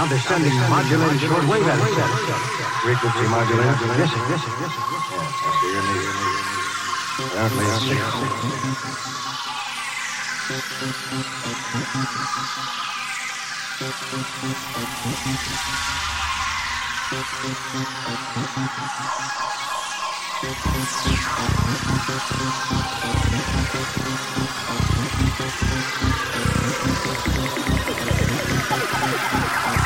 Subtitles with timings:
[0.00, 1.92] Now they're sending modulated shortwave at us.
[2.80, 3.76] Frequency modulated.
[3.98, 4.72] Yes, yes, yes.
[4.72, 4.74] Yes,
[5.44, 6.08] I see your need.
[7.26, 8.00] Apparently it's sick.
[29.66, 29.79] Now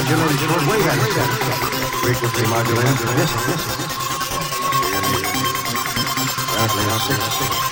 [0.00, 0.98] modulated shortwave us.
[2.02, 2.96] Frequency modulated.
[3.18, 3.62] Yes, yes.
[6.40, 6.84] Apparently
[7.16, 7.70] it's sick.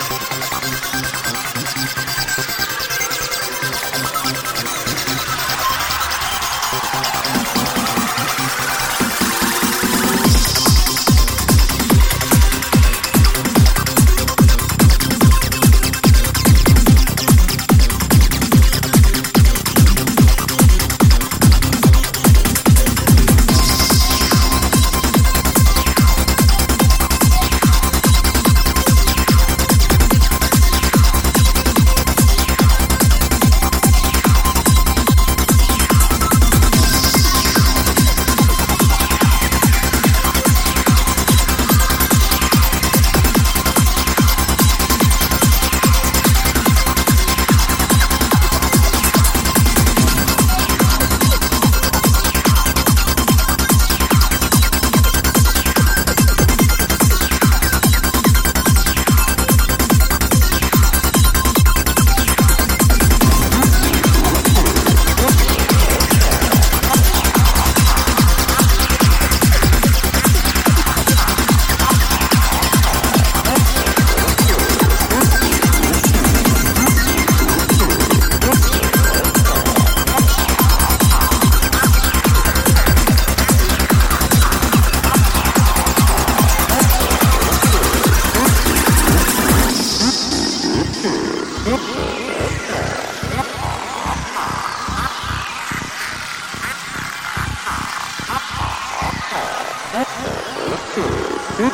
[101.59, 101.65] Now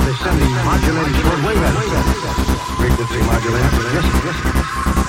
[0.00, 1.56] they're sending modulated shortwave.
[2.76, 3.72] Frequency modulated.
[3.94, 4.99] Yes, yes.